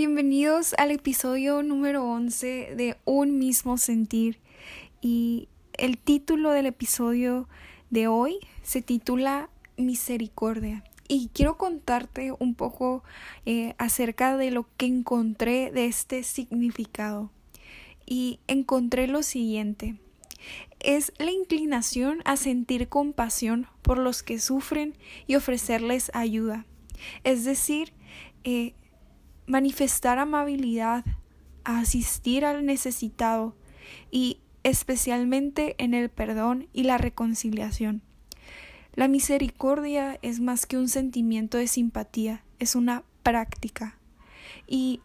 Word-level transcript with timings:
Bienvenidos 0.00 0.74
al 0.78 0.92
episodio 0.92 1.62
número 1.62 2.02
11 2.06 2.74
de 2.74 2.96
Un 3.04 3.38
mismo 3.38 3.76
sentir. 3.76 4.40
Y 5.02 5.50
el 5.74 5.98
título 5.98 6.52
del 6.52 6.64
episodio 6.64 7.50
de 7.90 8.08
hoy 8.08 8.38
se 8.62 8.80
titula 8.80 9.50
Misericordia. 9.76 10.84
Y 11.06 11.28
quiero 11.34 11.58
contarte 11.58 12.32
un 12.32 12.54
poco 12.54 13.04
eh, 13.44 13.74
acerca 13.76 14.38
de 14.38 14.50
lo 14.50 14.66
que 14.78 14.86
encontré 14.86 15.70
de 15.70 15.84
este 15.84 16.22
significado. 16.22 17.30
Y 18.06 18.40
encontré 18.46 19.06
lo 19.06 19.22
siguiente. 19.22 20.00
Es 20.78 21.12
la 21.18 21.30
inclinación 21.30 22.22
a 22.24 22.38
sentir 22.38 22.88
compasión 22.88 23.66
por 23.82 23.98
los 23.98 24.22
que 24.22 24.38
sufren 24.38 24.96
y 25.26 25.34
ofrecerles 25.34 26.10
ayuda. 26.14 26.64
Es 27.22 27.44
decir, 27.44 27.92
eh, 28.44 28.72
manifestar 29.50 30.18
amabilidad, 30.18 31.04
asistir 31.64 32.44
al 32.44 32.64
necesitado 32.64 33.56
y 34.10 34.38
especialmente 34.62 35.74
en 35.78 35.92
el 35.92 36.08
perdón 36.08 36.68
y 36.72 36.84
la 36.84 36.98
reconciliación. 36.98 38.02
La 38.94 39.08
misericordia 39.08 40.18
es 40.22 40.40
más 40.40 40.66
que 40.66 40.78
un 40.78 40.88
sentimiento 40.88 41.58
de 41.58 41.66
simpatía, 41.66 42.44
es 42.58 42.76
una 42.76 43.02
práctica. 43.22 43.98
Y 44.68 45.00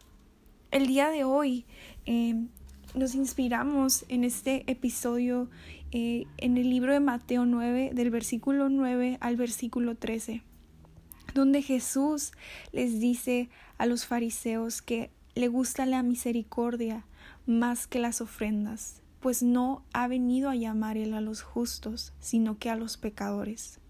el 0.70 0.86
día 0.86 1.10
de 1.10 1.24
hoy 1.24 1.64
em, 2.04 2.48
nos 2.94 3.14
inspiramos 3.14 4.04
en 4.08 4.22
este 4.22 4.64
episodio 4.70 5.50
eh, 5.90 6.24
en 6.36 6.56
el 6.56 6.70
libro 6.70 6.92
de 6.92 7.00
Mateo 7.00 7.46
9, 7.46 7.90
del 7.94 8.10
versículo 8.10 8.68
9 8.68 9.18
al 9.20 9.36
versículo 9.36 9.96
13 9.96 10.42
donde 11.36 11.60
Jesús 11.60 12.32
les 12.72 12.98
dice 12.98 13.50
a 13.76 13.84
los 13.84 14.06
fariseos 14.06 14.80
que 14.80 15.10
le 15.34 15.48
gusta 15.48 15.84
la 15.84 16.02
misericordia 16.02 17.06
más 17.44 17.86
que 17.86 17.98
las 17.98 18.22
ofrendas, 18.22 19.02
pues 19.20 19.42
no 19.42 19.84
ha 19.92 20.08
venido 20.08 20.48
a 20.48 20.56
llamar 20.56 20.96
él 20.96 21.12
a 21.12 21.20
los 21.20 21.42
justos, 21.42 22.14
sino 22.20 22.58
que 22.58 22.70
a 22.70 22.76
los 22.76 22.96
pecadores. 22.96 23.80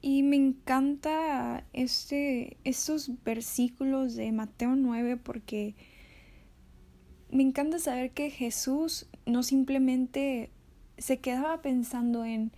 Y 0.00 0.22
me 0.22 0.36
encanta 0.36 1.64
este, 1.74 2.56
estos 2.64 3.10
versículos 3.24 4.14
de 4.14 4.32
Mateo 4.32 4.74
9 4.74 5.18
porque 5.18 5.74
me 7.30 7.42
encanta 7.42 7.78
saber 7.78 8.12
que 8.12 8.30
Jesús 8.30 9.06
no 9.26 9.42
simplemente 9.42 10.50
se 10.96 11.18
quedaba 11.18 11.60
pensando 11.60 12.24
en 12.24 12.52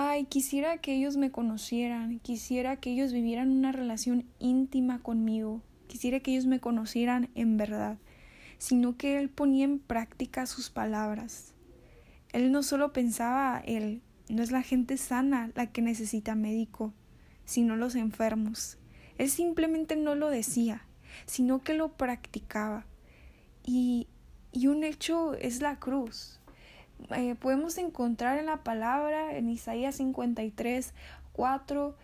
ay, 0.00 0.26
quisiera 0.26 0.78
que 0.78 0.94
ellos 0.94 1.16
me 1.16 1.32
conocieran, 1.32 2.20
quisiera 2.20 2.76
que 2.76 2.90
ellos 2.90 3.12
vivieran 3.12 3.50
una 3.50 3.72
relación 3.72 4.26
íntima 4.38 5.00
conmigo, 5.00 5.60
quisiera 5.88 6.20
que 6.20 6.30
ellos 6.30 6.46
me 6.46 6.60
conocieran 6.60 7.30
en 7.34 7.56
verdad, 7.56 7.98
sino 8.58 8.96
que 8.96 9.18
él 9.18 9.28
ponía 9.28 9.64
en 9.64 9.80
práctica 9.80 10.46
sus 10.46 10.70
palabras. 10.70 11.52
Él 12.32 12.52
no 12.52 12.62
solo 12.62 12.92
pensaba, 12.92 13.60
él, 13.66 14.00
no 14.28 14.42
es 14.44 14.52
la 14.52 14.62
gente 14.62 14.98
sana 14.98 15.50
la 15.56 15.66
que 15.72 15.82
necesita 15.82 16.36
médico, 16.36 16.94
sino 17.44 17.74
los 17.74 17.96
enfermos. 17.96 18.78
Él 19.16 19.28
simplemente 19.28 19.96
no 19.96 20.14
lo 20.14 20.30
decía, 20.30 20.86
sino 21.26 21.64
que 21.64 21.74
lo 21.74 21.94
practicaba. 21.94 22.86
Y, 23.64 24.06
y 24.52 24.68
un 24.68 24.84
hecho 24.84 25.34
es 25.34 25.60
la 25.60 25.80
cruz. 25.80 26.37
Eh, 27.10 27.34
podemos 27.36 27.78
encontrar 27.78 28.38
en 28.38 28.46
la 28.46 28.62
palabra, 28.62 29.36
en 29.36 29.48
Isaías 29.48 29.96
53, 29.96 30.92
4, 31.32 31.94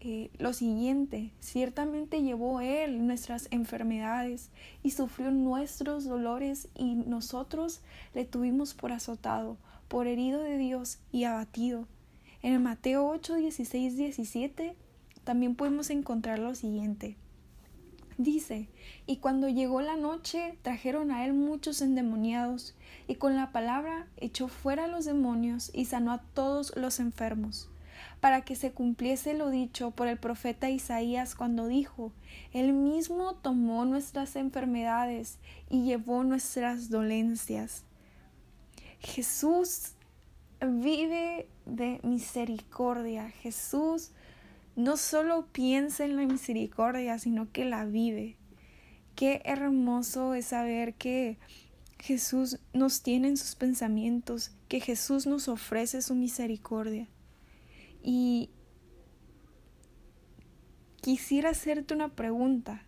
eh, 0.00 0.30
lo 0.38 0.52
siguiente, 0.52 1.30
ciertamente 1.40 2.22
llevó 2.22 2.60
Él 2.60 3.06
nuestras 3.06 3.48
enfermedades 3.50 4.50
y 4.82 4.90
sufrió 4.90 5.30
nuestros 5.30 6.04
dolores 6.04 6.68
y 6.74 6.94
nosotros 6.94 7.80
le 8.12 8.26
tuvimos 8.26 8.74
por 8.74 8.92
azotado, 8.92 9.56
por 9.88 10.06
herido 10.06 10.42
de 10.42 10.58
Dios 10.58 10.98
y 11.10 11.24
abatido. 11.24 11.88
En 12.42 12.52
el 12.52 12.60
Mateo 12.60 13.08
8, 13.08 13.36
16, 13.36 13.96
17 13.96 14.76
también 15.24 15.54
podemos 15.54 15.88
encontrar 15.88 16.38
lo 16.38 16.54
siguiente. 16.54 17.16
Dice, 18.16 18.68
y 19.06 19.16
cuando 19.16 19.48
llegó 19.48 19.80
la 19.80 19.96
noche 19.96 20.56
trajeron 20.62 21.10
a 21.10 21.24
él 21.24 21.32
muchos 21.32 21.82
endemoniados, 21.82 22.74
y 23.08 23.16
con 23.16 23.34
la 23.34 23.50
palabra 23.50 24.06
echó 24.16 24.48
fuera 24.48 24.84
a 24.84 24.88
los 24.88 25.04
demonios 25.04 25.70
y 25.74 25.86
sanó 25.86 26.12
a 26.12 26.22
todos 26.34 26.76
los 26.76 27.00
enfermos, 27.00 27.68
para 28.20 28.42
que 28.42 28.54
se 28.54 28.70
cumpliese 28.70 29.34
lo 29.34 29.50
dicho 29.50 29.90
por 29.90 30.06
el 30.06 30.16
profeta 30.16 30.70
Isaías 30.70 31.34
cuando 31.34 31.66
dijo, 31.66 32.12
Él 32.52 32.72
mismo 32.72 33.34
tomó 33.34 33.84
nuestras 33.84 34.36
enfermedades 34.36 35.38
y 35.68 35.84
llevó 35.84 36.22
nuestras 36.22 36.90
dolencias. 36.90 37.84
Jesús 39.00 39.94
vive 40.60 41.48
de 41.66 42.00
misericordia. 42.02 43.28
Jesús 43.28 44.12
no 44.76 44.96
solo 44.96 45.46
piensa 45.52 46.04
en 46.04 46.16
la 46.16 46.26
misericordia, 46.26 47.18
sino 47.18 47.50
que 47.52 47.64
la 47.64 47.84
vive. 47.84 48.36
Qué 49.14 49.42
hermoso 49.44 50.34
es 50.34 50.46
saber 50.46 50.94
que 50.94 51.38
Jesús 52.00 52.58
nos 52.72 53.02
tiene 53.02 53.28
en 53.28 53.36
sus 53.36 53.54
pensamientos, 53.54 54.50
que 54.68 54.80
Jesús 54.80 55.26
nos 55.26 55.48
ofrece 55.48 56.02
su 56.02 56.14
misericordia. 56.14 57.08
Y 58.02 58.50
quisiera 61.00 61.50
hacerte 61.50 61.94
una 61.94 62.08
pregunta. 62.08 62.82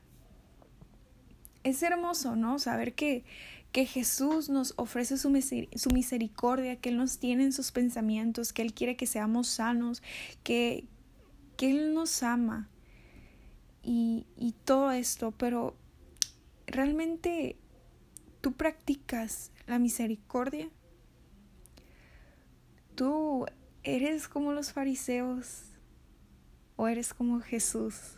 Es 1.63 1.83
hermoso, 1.83 2.35
¿no? 2.35 2.59
Saber 2.59 2.95
que, 2.95 3.25
que 3.71 3.87
Jesús 3.87 4.49
nos 4.49 4.75
ofrece 4.77 5.17
su, 5.17 5.29
su 5.77 5.91
misericordia, 5.91 6.77
que 6.77 6.89
Él 6.89 6.97
nos 6.97 7.19
tiene 7.19 7.45
en 7.45 7.53
sus 7.53 7.71
pensamientos, 7.71 8.53
que 8.53 8.63
Él 8.63 8.75
quiere 8.75 8.97
que 8.97 9.07
seamos 9.07 9.47
sanos, 9.47 10.03
que, 10.43 10.89
que 11.57 11.71
Él 11.71 11.95
nos 11.95 12.23
ama 12.23 12.69
y, 13.83 14.27
y 14.37 14.53
todo 14.65 14.91
esto, 14.91 15.33
pero 15.33 15.77
realmente 16.67 17.57
tú 18.41 18.53
practicas 18.53 19.51
la 19.67 19.79
misericordia. 19.79 20.69
Tú 22.95 23.47
eres 23.83 24.29
como 24.29 24.53
los 24.53 24.73
fariseos 24.73 25.65
o 26.77 26.89
eres 26.89 27.13
como 27.15 27.41
Jesús. 27.41 28.17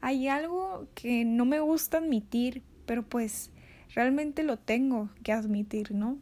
Hay 0.00 0.28
algo 0.28 0.86
que 0.94 1.24
no 1.24 1.44
me 1.44 1.60
gusta 1.60 1.98
admitir, 1.98 2.62
pero 2.84 3.02
pues 3.02 3.50
realmente 3.94 4.42
lo 4.42 4.58
tengo 4.58 5.10
que 5.22 5.32
admitir, 5.32 5.92
¿no? 5.92 6.18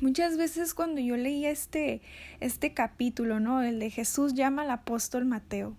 Muchas 0.00 0.36
veces 0.36 0.74
cuando 0.74 1.00
yo 1.00 1.16
leía 1.16 1.50
este, 1.50 2.02
este 2.40 2.74
capítulo, 2.74 3.40
¿no? 3.40 3.62
El 3.62 3.78
de 3.78 3.88
Jesús 3.88 4.34
llama 4.34 4.62
al 4.62 4.70
apóstol 4.70 5.24
Mateo. 5.24 5.74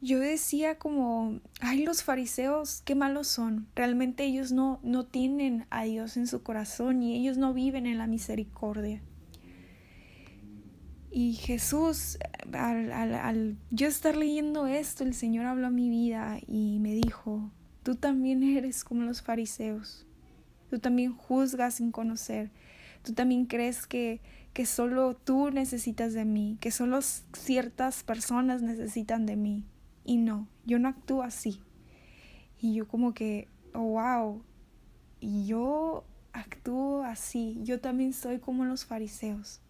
Yo 0.00 0.18
decía 0.18 0.76
como, 0.76 1.40
ay, 1.60 1.84
los 1.84 2.02
fariseos, 2.02 2.82
qué 2.84 2.96
malos 2.96 3.28
son. 3.28 3.68
Realmente 3.76 4.24
ellos 4.24 4.50
no, 4.50 4.80
no 4.82 5.06
tienen 5.06 5.66
a 5.70 5.84
Dios 5.84 6.16
en 6.16 6.26
su 6.26 6.42
corazón 6.42 7.02
y 7.02 7.16
ellos 7.16 7.36
no 7.36 7.54
viven 7.54 7.86
en 7.86 7.98
la 7.98 8.08
misericordia. 8.08 9.02
Y 11.12 11.34
Jesús, 11.34 12.18
al, 12.52 12.90
al, 12.90 13.14
al 13.14 13.56
yo 13.70 13.86
estar 13.86 14.16
leyendo 14.16 14.66
esto, 14.66 15.04
el 15.04 15.14
Señor 15.14 15.46
habló 15.46 15.68
a 15.68 15.70
mi 15.70 15.88
vida 15.88 16.38
y 16.46 16.80
me 16.80 16.94
dijo, 16.94 17.52
tú 17.84 17.94
también 17.94 18.42
eres 18.42 18.82
como 18.82 19.02
los 19.02 19.22
fariseos. 19.22 20.07
Tú 20.70 20.78
también 20.78 21.14
juzgas 21.14 21.74
sin 21.74 21.92
conocer. 21.92 22.50
Tú 23.02 23.14
también 23.14 23.46
crees 23.46 23.86
que, 23.86 24.20
que 24.52 24.66
solo 24.66 25.14
tú 25.14 25.50
necesitas 25.50 26.12
de 26.12 26.24
mí, 26.24 26.58
que 26.60 26.70
solo 26.70 27.00
ciertas 27.02 28.02
personas 28.02 28.62
necesitan 28.62 29.26
de 29.26 29.36
mí. 29.36 29.64
Y 30.04 30.16
no, 30.16 30.48
yo 30.64 30.78
no 30.78 30.88
actúo 30.88 31.22
así. 31.22 31.60
Y 32.60 32.74
yo 32.74 32.88
como 32.88 33.14
que, 33.14 33.48
oh, 33.72 33.80
wow, 33.80 34.42
yo 35.20 36.04
actúo 36.32 37.02
así. 37.02 37.58
Yo 37.62 37.80
también 37.80 38.12
soy 38.12 38.38
como 38.38 38.64
los 38.64 38.84
fariseos. 38.84 39.60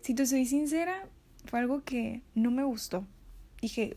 Si 0.00 0.14
te 0.14 0.26
soy 0.26 0.46
sincera, 0.46 1.08
fue 1.46 1.60
algo 1.60 1.82
que 1.82 2.22
no 2.34 2.50
me 2.50 2.64
gustó. 2.64 3.06
Dije, 3.60 3.96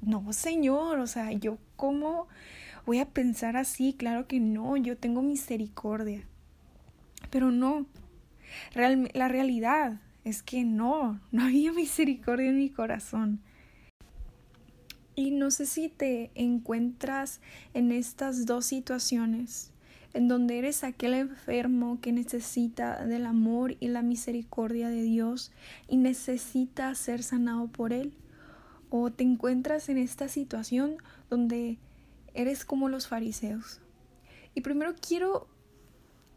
no, 0.00 0.32
señor, 0.32 0.98
o 0.98 1.06
sea, 1.06 1.32
yo 1.32 1.58
como 1.76 2.28
voy 2.86 2.98
a 2.98 3.06
pensar 3.06 3.56
así, 3.56 3.94
claro 3.94 4.26
que 4.26 4.40
no, 4.40 4.76
yo 4.76 4.96
tengo 4.96 5.22
misericordia. 5.22 6.24
Pero 7.30 7.50
no, 7.50 7.86
la 8.74 9.28
realidad 9.28 10.00
es 10.24 10.42
que 10.42 10.64
no, 10.64 11.20
no 11.30 11.44
había 11.44 11.72
misericordia 11.72 12.50
en 12.50 12.58
mi 12.58 12.70
corazón. 12.70 13.40
Y 15.14 15.30
no 15.30 15.50
sé 15.50 15.66
si 15.66 15.88
te 15.88 16.30
encuentras 16.34 17.40
en 17.74 17.92
estas 17.92 18.46
dos 18.46 18.64
situaciones, 18.64 19.70
en 20.14 20.26
donde 20.26 20.58
eres 20.58 20.84
aquel 20.84 21.14
enfermo 21.14 22.00
que 22.00 22.12
necesita 22.12 23.04
del 23.04 23.26
amor 23.26 23.76
y 23.78 23.88
la 23.88 24.02
misericordia 24.02 24.88
de 24.88 25.02
Dios 25.02 25.52
y 25.86 25.98
necesita 25.98 26.94
ser 26.94 27.22
sanado 27.22 27.68
por 27.68 27.92
Él, 27.92 28.14
o 28.88 29.10
te 29.10 29.24
encuentras 29.24 29.88
en 29.90 29.98
esta 29.98 30.28
situación 30.28 30.96
donde 31.28 31.78
eres 32.34 32.64
como 32.64 32.88
los 32.88 33.08
fariseos. 33.08 33.80
Y 34.54 34.60
primero 34.60 34.94
quiero 34.96 35.48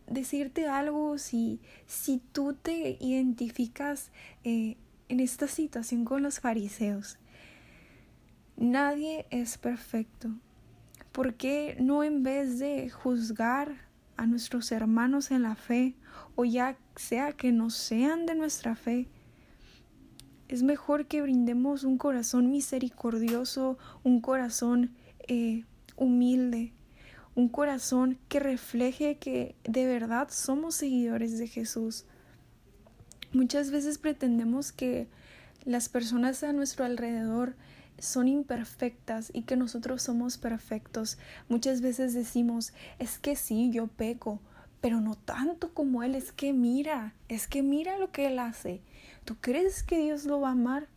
decirte 0.07 0.67
algo 0.67 1.17
si, 1.17 1.59
si 1.85 2.21
tú 2.31 2.53
te 2.53 2.97
identificas 2.99 4.11
eh, 4.43 4.77
en 5.09 5.19
esta 5.19 5.47
situación 5.47 6.05
con 6.05 6.23
los 6.23 6.39
fariseos. 6.39 7.17
Nadie 8.57 9.25
es 9.31 9.57
perfecto. 9.57 10.29
¿Por 11.11 11.35
qué 11.35 11.77
no 11.79 12.03
en 12.03 12.23
vez 12.23 12.59
de 12.59 12.89
juzgar 12.89 13.85
a 14.17 14.25
nuestros 14.25 14.71
hermanos 14.71 15.31
en 15.31 15.43
la 15.43 15.55
fe 15.55 15.95
o 16.35 16.45
ya 16.45 16.77
sea 16.95 17.33
que 17.33 17.51
no 17.51 17.69
sean 17.69 18.25
de 18.25 18.35
nuestra 18.35 18.75
fe, 18.75 19.07
es 20.47 20.63
mejor 20.63 21.07
que 21.07 21.21
brindemos 21.21 21.83
un 21.83 21.97
corazón 21.97 22.49
misericordioso, 22.51 23.77
un 24.03 24.21
corazón 24.21 24.91
eh, 25.27 25.65
humilde, 25.95 26.73
un 27.35 27.49
corazón 27.49 28.17
que 28.29 28.39
refleje 28.39 29.17
que 29.17 29.55
de 29.63 29.85
verdad 29.85 30.29
somos 30.29 30.75
seguidores 30.75 31.37
de 31.37 31.47
Jesús. 31.47 32.05
Muchas 33.33 33.71
veces 33.71 33.97
pretendemos 33.97 34.71
que 34.71 35.07
las 35.65 35.89
personas 35.89 36.43
a 36.43 36.53
nuestro 36.53 36.85
alrededor 36.85 37.55
son 37.99 38.27
imperfectas 38.27 39.31
y 39.33 39.43
que 39.43 39.57
nosotros 39.57 40.01
somos 40.01 40.37
perfectos. 40.37 41.17
Muchas 41.49 41.81
veces 41.81 42.13
decimos, 42.13 42.73
es 42.99 43.17
que 43.19 43.35
sí, 43.35 43.71
yo 43.71 43.87
peco, 43.87 44.39
pero 44.81 45.01
no 45.01 45.15
tanto 45.15 45.73
como 45.73 46.03
Él, 46.03 46.15
es 46.15 46.31
que 46.31 46.53
mira, 46.53 47.13
es 47.27 47.47
que 47.47 47.63
mira 47.63 47.97
lo 47.97 48.11
que 48.11 48.27
Él 48.27 48.39
hace. 48.39 48.81
¿Tú 49.23 49.35
crees 49.41 49.83
que 49.83 49.97
Dios 49.97 50.25
lo 50.25 50.41
va 50.41 50.49
a 50.49 50.51
amar? 50.51 50.87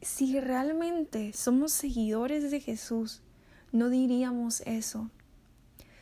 Si 0.00 0.40
realmente 0.40 1.32
somos 1.32 1.72
seguidores 1.72 2.50
de 2.50 2.60
Jesús, 2.60 3.22
no 3.72 3.90
diríamos 3.90 4.62
eso. 4.66 5.10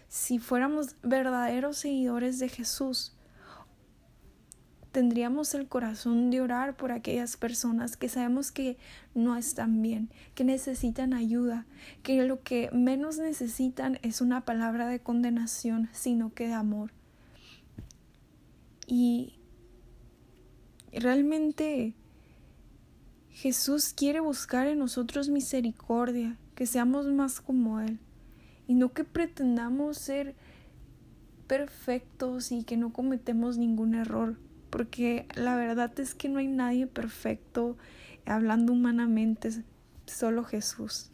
Si 0.09 0.39
fuéramos 0.39 0.97
verdaderos 1.03 1.79
seguidores 1.79 2.39
de 2.39 2.49
Jesús, 2.49 3.17
tendríamos 4.97 5.53
el 5.55 5.69
corazón 5.69 6.31
de 6.31 6.41
orar 6.41 6.75
por 6.75 6.91
aquellas 6.91 7.37
personas 7.37 7.99
que 7.99 8.09
sabemos 8.09 8.51
que 8.51 8.79
no 9.15 9.37
están 9.37 9.83
bien, 9.83 10.09
que 10.35 10.43
necesitan 10.43 11.13
ayuda, 11.13 11.67
que 12.03 12.23
lo 12.25 12.43
que 12.43 12.71
menos 12.73 13.19
necesitan 13.19 13.99
es 14.01 14.23
una 14.23 14.47
palabra 14.47 14.87
de 14.89 15.01
condenación, 15.01 15.91
sino 15.93 16.33
que 16.33 16.47
de 16.47 16.55
amor. 16.55 16.93
Y 18.87 19.35
realmente 20.93 21.93
Jesús 23.29 23.93
quiere 23.95 24.21
buscar 24.21 24.67
en 24.67 24.79
nosotros 24.79 25.29
misericordia, 25.29 26.39
que 26.57 26.67
seamos 26.67 27.07
más 27.07 27.41
como 27.41 27.81
Él, 27.81 28.01
y 28.67 28.75
no 28.75 28.93
que 28.93 29.05
pretendamos 29.05 29.99
ser 29.99 30.35
perfectos 31.47 32.51
y 32.51 32.65
que 32.65 32.77
no 32.77 32.93
cometemos 32.93 33.59
ningún 33.59 33.95
error, 33.95 34.37
porque 34.71 35.27
la 35.37 35.55
verdad 35.55 35.99
es 36.01 36.17
que 36.17 36.29
no 36.29 36.39
hay 36.41 36.49
nadie 36.49 36.89
perfecto 36.89 37.77
hablando 38.25 38.73
humanamente, 38.73 39.51
solo 40.07 40.43
Jesús. 40.43 41.11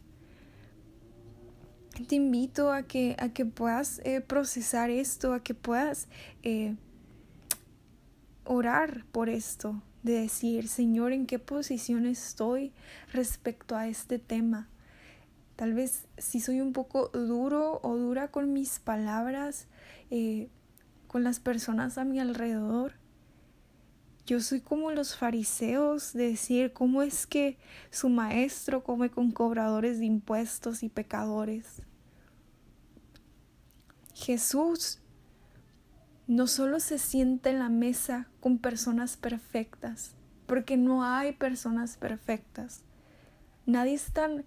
Te 2.08 2.14
invito 2.14 2.72
a 2.72 2.84
que, 2.84 3.16
a 3.18 3.28
que 3.30 3.44
puedas 3.44 4.00
eh, 4.04 4.22
procesar 4.22 4.88
esto, 4.88 5.34
a 5.34 5.42
que 5.42 5.52
puedas 5.52 6.08
eh, 6.42 6.76
orar 8.44 9.04
por 9.12 9.28
esto, 9.28 9.82
de 10.02 10.14
decir, 10.14 10.68
Señor, 10.68 11.12
¿en 11.12 11.26
qué 11.26 11.38
posición 11.38 12.06
estoy 12.06 12.72
respecto 13.12 13.76
a 13.76 13.88
este 13.88 14.18
tema? 14.18 14.68
Tal 15.56 15.74
vez 15.74 16.06
si 16.18 16.40
soy 16.40 16.60
un 16.60 16.72
poco 16.72 17.08
duro 17.08 17.80
o 17.82 17.96
dura 17.96 18.28
con 18.28 18.52
mis 18.52 18.78
palabras, 18.78 19.66
eh, 20.10 20.48
con 21.06 21.24
las 21.24 21.40
personas 21.40 21.98
a 21.98 22.04
mi 22.04 22.20
alrededor. 22.20 22.94
Yo 24.24 24.40
soy 24.40 24.60
como 24.60 24.92
los 24.92 25.16
fariseos 25.16 26.12
de 26.12 26.28
decir 26.28 26.72
cómo 26.72 27.02
es 27.02 27.26
que 27.26 27.58
su 27.90 28.08
maestro 28.08 28.84
come 28.84 29.10
con 29.10 29.32
cobradores 29.32 29.98
de 29.98 30.06
impuestos 30.06 30.82
y 30.82 30.88
pecadores. 30.88 31.82
Jesús 34.14 35.00
no 36.28 36.46
solo 36.46 36.80
se 36.80 36.98
sienta 36.98 37.50
en 37.50 37.58
la 37.58 37.68
mesa 37.68 38.28
con 38.40 38.58
personas 38.58 39.16
perfectas, 39.16 40.14
porque 40.46 40.76
no 40.76 41.04
hay 41.04 41.32
personas 41.32 41.96
perfectas. 41.96 42.82
Nadie 43.66 43.94
es 43.94 44.12
tan 44.12 44.44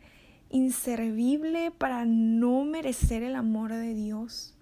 inservible 0.50 1.72
para 1.72 2.06
no 2.06 2.66
merecer 2.66 3.24
el 3.24 3.36
amor 3.36 3.74
de 3.74 3.94
Dios. 3.94 4.54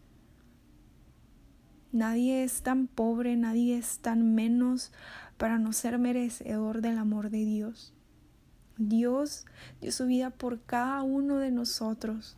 Nadie 1.92 2.44
es 2.44 2.64
tan 2.64 2.88
pobre, 2.88 3.36
nadie 3.36 3.78
es 3.78 4.00
tan 4.00 4.34
menos 4.34 4.92
para 5.38 5.60
no 5.60 5.74
ser 5.74 6.00
merecedor 6.00 6.82
del 6.82 6.98
amor 6.98 7.30
de 7.30 7.46
Dios. 7.46 7.94
Dios 8.78 9.46
dio 9.80 9.92
su 9.92 10.08
vida 10.08 10.32
por 10.32 10.60
cada 10.62 11.04
uno 11.04 11.38
de 11.38 11.52
nosotros. 11.52 12.36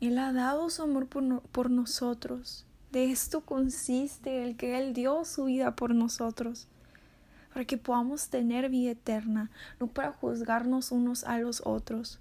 Él 0.00 0.18
ha 0.18 0.32
dado 0.32 0.68
su 0.68 0.82
amor 0.82 1.06
por, 1.06 1.70
nosotros. 1.70 2.66
De 2.92 3.10
esto 3.10 3.40
consiste 3.40 4.42
el 4.44 4.56
que 4.56 4.78
Él 4.78 4.92
dio 4.92 5.24
su 5.24 5.44
vida 5.44 5.74
por 5.74 5.94
nosotros, 5.94 6.68
para 7.56 7.64
que 7.64 7.78
podamos 7.78 8.28
tener 8.28 8.68
vida 8.68 8.90
eterna, 8.90 9.50
no 9.80 9.86
para 9.86 10.12
juzgarnos 10.12 10.92
unos 10.92 11.24
a 11.24 11.38
los 11.38 11.62
otros. 11.64 12.20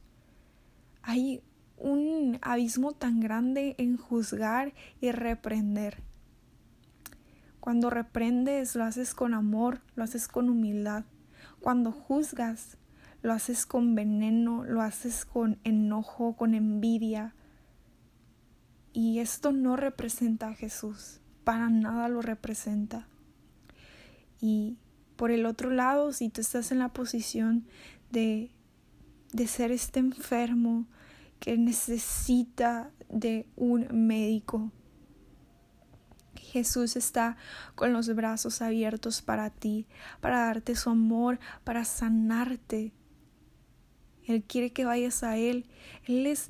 Hay 1.01 1.43
un 1.75 2.39
abismo 2.41 2.93
tan 2.93 3.19
grande 3.19 3.75
en 3.77 3.97
juzgar 3.97 4.73
y 5.01 5.11
reprender. 5.11 6.01
Cuando 7.59 7.89
reprendes, 7.89 8.77
lo 8.77 8.85
haces 8.85 9.13
con 9.13 9.33
amor, 9.33 9.81
lo 9.97 10.05
haces 10.05 10.29
con 10.29 10.49
humildad. 10.49 11.03
Cuando 11.59 11.91
juzgas, 11.91 12.77
lo 13.21 13.33
haces 13.33 13.65
con 13.65 13.93
veneno, 13.93 14.63
lo 14.63 14.81
haces 14.81 15.25
con 15.25 15.59
enojo, 15.65 16.37
con 16.37 16.55
envidia, 16.55 17.35
y 18.93 19.19
esto 19.19 19.51
no 19.51 19.75
representa 19.75 20.47
a 20.47 20.53
Jesús, 20.53 21.19
para 21.43 21.69
nada 21.69 22.07
lo 22.07 22.21
representa. 22.21 23.09
Y 24.39 24.77
por 25.15 25.31
el 25.31 25.45
otro 25.45 25.69
lado, 25.69 26.11
si 26.11 26.29
tú 26.29 26.41
estás 26.41 26.71
en 26.71 26.79
la 26.79 26.89
posición 26.89 27.65
de, 28.11 28.51
de 29.31 29.47
ser 29.47 29.71
este 29.71 29.99
enfermo 29.99 30.85
que 31.39 31.57
necesita 31.57 32.91
de 33.09 33.47
un 33.55 33.87
médico, 34.07 34.71
Jesús 36.55 36.95
está 36.95 37.35
con 37.75 37.91
los 37.91 38.13
brazos 38.15 38.61
abiertos 38.61 39.21
para 39.21 39.49
ti, 39.49 39.87
para 40.21 40.45
darte 40.45 40.75
su 40.75 40.89
amor, 40.89 41.39
para 41.65 41.83
sanarte. 41.83 42.93
Él 44.25 44.43
quiere 44.43 44.71
que 44.71 44.85
vayas 44.85 45.23
a 45.23 45.37
Él. 45.37 45.65
Él 46.05 46.25
es 46.25 46.47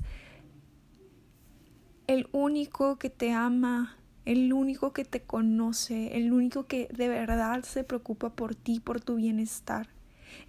el 2.06 2.28
único 2.30 2.98
que 2.98 3.10
te 3.10 3.32
ama, 3.32 3.96
el 4.26 4.52
único 4.52 4.92
que 4.92 5.04
te 5.04 5.22
conoce, 5.22 6.16
el 6.16 6.32
único 6.32 6.66
que 6.66 6.88
de 6.92 7.08
verdad 7.08 7.62
se 7.62 7.84
preocupa 7.84 8.30
por 8.30 8.54
ti, 8.54 8.80
por 8.80 9.00
tu 9.00 9.14
bienestar. 9.14 9.88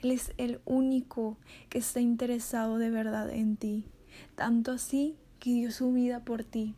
Él 0.01 0.11
es 0.11 0.33
el 0.37 0.59
único 0.65 1.37
que 1.69 1.77
está 1.77 2.01
interesado 2.01 2.79
de 2.79 2.89
verdad 2.89 3.29
en 3.29 3.55
ti, 3.55 3.85
tanto 4.35 4.71
así 4.71 5.15
que 5.39 5.51
dio 5.51 5.71
su 5.71 5.93
vida 5.93 6.25
por 6.25 6.43
ti. 6.43 6.73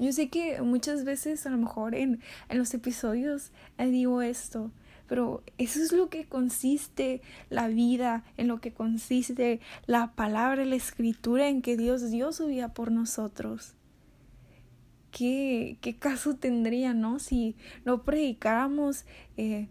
Yo 0.00 0.12
sé 0.12 0.28
que 0.28 0.60
muchas 0.60 1.04
veces 1.04 1.46
a 1.46 1.50
lo 1.50 1.56
mejor 1.56 1.94
en, 1.94 2.20
en 2.48 2.58
los 2.58 2.74
episodios 2.74 3.52
eh, 3.78 3.86
digo 3.86 4.20
esto, 4.20 4.72
pero 5.06 5.44
eso 5.56 5.80
es 5.80 5.92
lo 5.92 6.08
que 6.08 6.26
consiste 6.26 7.22
la 7.48 7.68
vida, 7.68 8.24
en 8.36 8.48
lo 8.48 8.60
que 8.60 8.72
consiste 8.72 9.60
la 9.86 10.12
palabra, 10.14 10.64
la 10.64 10.74
escritura, 10.74 11.48
en 11.48 11.62
que 11.62 11.76
Dios 11.76 12.10
dio 12.10 12.32
su 12.32 12.48
vida 12.48 12.74
por 12.74 12.90
nosotros. 12.90 13.74
¿Qué, 15.14 15.96
caso 15.98 16.34
tendría, 16.34 16.92
no? 16.92 17.18
Si 17.20 17.56
no 17.84 18.02
predicáramos 18.02 19.04
eh, 19.36 19.68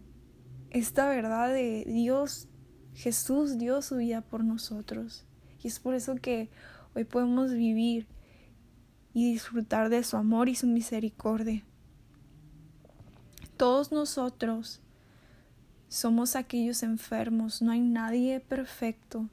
esta 0.70 1.06
verdad 1.08 1.52
de 1.52 1.84
Dios, 1.86 2.48
Jesús 2.94 3.58
dio 3.58 3.82
su 3.82 3.96
vida 3.96 4.22
por 4.22 4.42
nosotros. 4.42 5.26
Y 5.62 5.68
es 5.68 5.78
por 5.80 5.94
eso 5.94 6.16
que 6.16 6.48
hoy 6.94 7.04
podemos 7.04 7.52
vivir 7.52 8.06
y 9.12 9.30
disfrutar 9.30 9.90
de 9.90 10.02
su 10.02 10.16
amor 10.16 10.48
y 10.48 10.54
su 10.54 10.66
misericordia. 10.66 11.62
Todos 13.58 13.92
nosotros 13.92 14.80
somos 15.88 16.36
aquellos 16.36 16.82
enfermos, 16.82 17.60
no 17.60 17.70
hay 17.70 17.80
nadie 17.80 18.40
perfecto, 18.40 19.28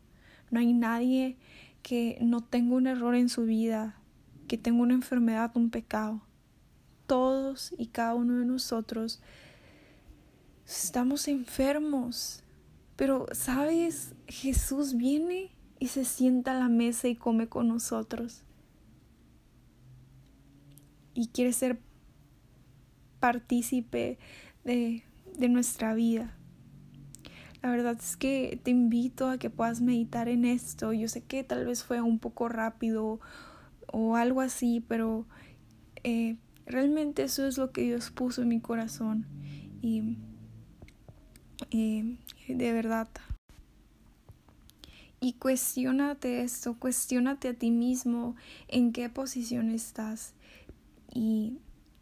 no 0.51 0.59
hay 0.59 0.73
nadie 0.73 1.37
que 1.81 2.19
no 2.21 2.41
tenga 2.41 2.75
un 2.75 2.85
error 2.85 3.15
en 3.15 3.29
su 3.29 3.45
vida, 3.45 4.00
que 4.51 4.57
tengo 4.57 4.83
una 4.83 4.95
enfermedad, 4.95 5.49
un 5.55 5.69
pecado. 5.69 6.19
Todos 7.07 7.73
y 7.77 7.87
cada 7.87 8.15
uno 8.15 8.37
de 8.37 8.43
nosotros 8.43 9.21
estamos 10.67 11.29
enfermos. 11.29 12.43
Pero, 12.97 13.27
¿sabes? 13.31 14.13
Jesús 14.27 14.97
viene 14.97 15.55
y 15.79 15.87
se 15.87 16.03
sienta 16.03 16.51
a 16.51 16.59
la 16.59 16.67
mesa 16.67 17.07
y 17.07 17.15
come 17.15 17.47
con 17.47 17.69
nosotros. 17.69 18.43
Y 21.13 21.27
quiere 21.27 21.53
ser 21.53 21.79
partícipe 23.21 24.19
de, 24.65 25.05
de 25.37 25.47
nuestra 25.47 25.93
vida. 25.93 26.35
La 27.61 27.69
verdad 27.69 27.95
es 27.97 28.17
que 28.17 28.59
te 28.61 28.71
invito 28.71 29.29
a 29.29 29.37
que 29.37 29.49
puedas 29.49 29.79
meditar 29.79 30.27
en 30.27 30.43
esto. 30.43 30.91
Yo 30.91 31.07
sé 31.07 31.21
que 31.23 31.45
tal 31.45 31.65
vez 31.65 31.85
fue 31.85 32.01
un 32.01 32.19
poco 32.19 32.49
rápido 32.49 33.21
o 33.87 34.15
algo 34.15 34.41
así, 34.41 34.83
pero 34.87 35.25
eh, 36.03 36.37
realmente 36.65 37.23
eso 37.23 37.45
es 37.45 37.57
lo 37.57 37.71
que 37.71 37.83
Dios 37.83 38.11
puso 38.11 38.41
en 38.41 38.49
mi 38.49 38.59
corazón. 38.59 39.25
Y 39.81 40.17
de 41.71 42.73
verdad. 42.73 43.09
Y 45.19 45.33
cuestionate 45.33 46.41
esto, 46.41 46.75
cuestionate 46.77 47.49
a 47.49 47.53
ti 47.53 47.71
mismo 47.71 48.35
en 48.67 48.91
qué 48.91 49.09
posición 49.09 49.69
estás. 49.69 50.33
Y 51.13 51.59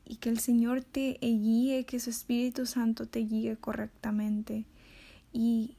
y 0.09 0.15
que 0.15 0.29
el 0.29 0.39
Señor 0.39 0.81
te 0.81 1.19
guíe, 1.21 1.85
que 1.85 1.99
su 1.99 2.09
Espíritu 2.09 2.65
Santo 2.65 3.05
te 3.05 3.19
guíe 3.19 3.57
correctamente. 3.57 4.65
Y 5.31 5.75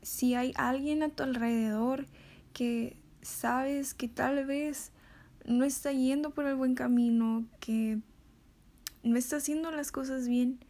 si 0.00 0.34
hay 0.34 0.54
alguien 0.56 1.02
a 1.02 1.10
tu 1.10 1.22
alrededor 1.22 2.06
que 2.54 2.96
sabes 3.20 3.92
que 3.92 4.08
tal 4.08 4.46
vez 4.46 4.92
no 5.50 5.64
está 5.64 5.92
yendo 5.92 6.30
por 6.30 6.46
el 6.46 6.54
buen 6.54 6.74
camino, 6.74 7.44
que 7.60 7.98
no 9.02 9.16
está 9.16 9.36
haciendo 9.36 9.70
las 9.70 9.92
cosas 9.92 10.28
bien, 10.28 10.60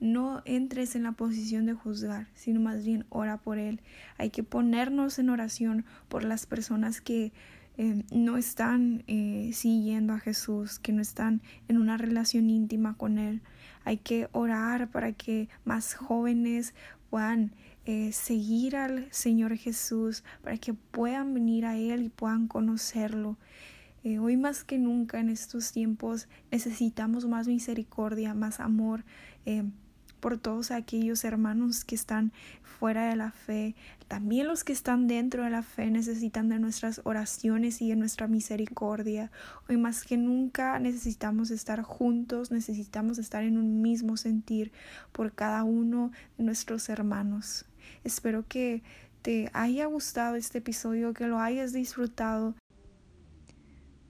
no 0.00 0.42
entres 0.44 0.96
en 0.96 1.04
la 1.04 1.12
posición 1.12 1.64
de 1.64 1.74
juzgar, 1.74 2.26
sino 2.34 2.60
más 2.60 2.84
bien 2.84 3.06
ora 3.08 3.38
por 3.38 3.58
él. 3.58 3.80
Hay 4.18 4.30
que 4.30 4.42
ponernos 4.42 5.18
en 5.18 5.30
oración 5.30 5.84
por 6.08 6.24
las 6.24 6.46
personas 6.46 7.00
que 7.00 7.32
eh, 7.78 8.04
no 8.12 8.36
están 8.36 9.02
eh, 9.06 9.50
siguiendo 9.54 10.12
a 10.12 10.18
Jesús, 10.18 10.78
que 10.78 10.92
no 10.92 11.00
están 11.00 11.40
en 11.68 11.78
una 11.78 11.96
relación 11.96 12.50
íntima 12.50 12.96
con 12.98 13.18
Él. 13.18 13.40
Hay 13.84 13.96
que 13.96 14.28
orar 14.32 14.90
para 14.90 15.12
que 15.12 15.48
más 15.64 15.94
jóvenes 15.94 16.74
puedan 17.08 17.54
eh, 17.86 18.12
seguir 18.12 18.76
al 18.76 19.10
Señor 19.10 19.56
Jesús, 19.56 20.22
para 20.42 20.58
que 20.58 20.74
puedan 20.74 21.32
venir 21.32 21.64
a 21.64 21.78
Él 21.78 22.02
y 22.02 22.08
puedan 22.10 22.46
conocerlo. 22.46 23.38
Hoy 24.04 24.36
más 24.36 24.64
que 24.64 24.78
nunca 24.78 25.20
en 25.20 25.28
estos 25.28 25.72
tiempos 25.72 26.28
necesitamos 26.50 27.26
más 27.26 27.46
misericordia, 27.46 28.34
más 28.34 28.60
amor 28.60 29.04
por 30.22 30.38
todos 30.38 30.70
aquellos 30.70 31.24
hermanos 31.24 31.84
que 31.84 31.96
están 31.96 32.32
fuera 32.62 33.08
de 33.08 33.16
la 33.16 33.32
fe. 33.32 33.74
También 34.06 34.46
los 34.46 34.62
que 34.62 34.72
están 34.72 35.08
dentro 35.08 35.42
de 35.42 35.50
la 35.50 35.64
fe 35.64 35.90
necesitan 35.90 36.48
de 36.48 36.60
nuestras 36.60 37.00
oraciones 37.02 37.82
y 37.82 37.88
de 37.88 37.96
nuestra 37.96 38.28
misericordia. 38.28 39.32
Hoy 39.68 39.78
más 39.78 40.04
que 40.04 40.16
nunca 40.16 40.78
necesitamos 40.78 41.50
estar 41.50 41.82
juntos, 41.82 42.52
necesitamos 42.52 43.18
estar 43.18 43.42
en 43.42 43.58
un 43.58 43.82
mismo 43.82 44.16
sentir 44.16 44.70
por 45.10 45.32
cada 45.32 45.64
uno 45.64 46.12
de 46.38 46.44
nuestros 46.44 46.88
hermanos. 46.88 47.64
Espero 48.04 48.44
que 48.46 48.84
te 49.22 49.50
haya 49.52 49.86
gustado 49.86 50.36
este 50.36 50.58
episodio, 50.58 51.14
que 51.14 51.26
lo 51.26 51.40
hayas 51.40 51.72
disfrutado. 51.72 52.54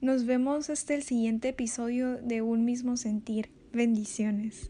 Nos 0.03 0.25
vemos 0.25 0.69
hasta 0.69 0.95
el 0.95 1.03
siguiente 1.03 1.47
episodio 1.47 2.17
de 2.17 2.41
Un 2.41 2.65
mismo 2.65 2.97
sentir. 2.97 3.49
Bendiciones. 3.71 4.67